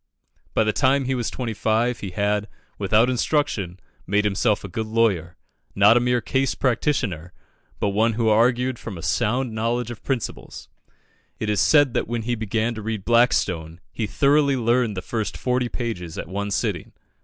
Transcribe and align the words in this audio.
By 0.55 0.63
the 0.63 0.73
time 0.73 1.05
he 1.05 1.13
was 1.13 1.29
twenty 1.29 1.53
five, 1.53 1.99
he 1.99 2.09
had, 2.09 2.47
without 2.79 3.07
instruction, 3.07 3.79
made 4.07 4.23
himself 4.25 4.63
a 4.63 4.67
good 4.67 4.87
lawyer 4.87 5.37
not 5.75 5.95
a 5.95 5.99
mere 5.99 6.21
"case 6.21 6.55
practitioner," 6.55 7.33
but 7.79 7.89
one 7.89 8.13
who 8.13 8.27
argued 8.27 8.79
from 8.79 8.97
a 8.97 9.03
sound 9.03 9.53
knowledge 9.53 9.91
of 9.91 10.01
principles. 10.03 10.69
It 11.37 11.51
is 11.51 11.61
said 11.61 11.93
that 11.93 12.07
when 12.07 12.23
he 12.23 12.33
began 12.33 12.73
to 12.73 12.81
read 12.81 13.05
Blackstone, 13.05 13.79
he 13.91 14.07
thoroughly 14.07 14.57
learned 14.57 14.97
the 14.97 15.03
first 15.03 15.37
forty 15.37 15.69
pages 15.69 16.17
at 16.17 16.27
one 16.27 16.49
sitting. 16.49 16.93